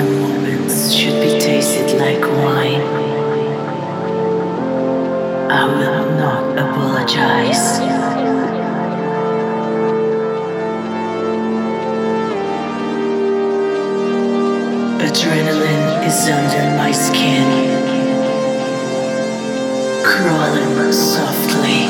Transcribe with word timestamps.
some 0.00 0.18
moments 0.22 0.92
should 0.92 1.20
be 1.20 1.38
tasted 1.38 1.98
like 1.98 2.22
wine. 2.22 2.80
I 5.50 5.64
will 5.66 6.16
not 6.16 6.44
apologize. 6.56 7.64
Adrenaline 15.06 16.06
is 16.08 16.28
under 16.38 16.64
my 16.78 16.92
skin, 16.92 17.48
crawling 20.02 20.92
softly, 20.92 21.82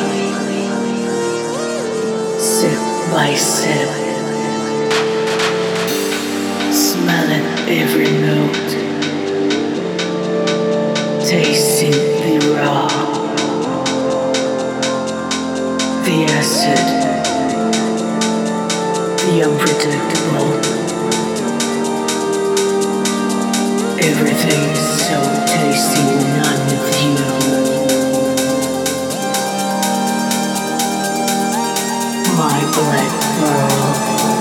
sip 2.41 2.81
by 3.13 3.37
sip. 3.37 3.80
the 16.11 16.25
acid, 16.25 16.77
the 19.27 19.45
unpredictable. 19.47 20.51
Everything 24.11 24.63
is 24.73 24.87
so 25.07 25.19
tasty 25.47 26.03
when 26.19 26.41
I'm 26.49 26.63
with 26.67 26.89
you. 27.05 27.15
My 32.37 32.59
black 32.75 33.13
pearl. 33.39 34.40